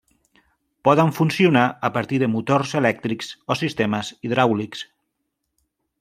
[0.87, 4.83] Poden funcionar a partir de motors elèctrics o sistemes hidràulics.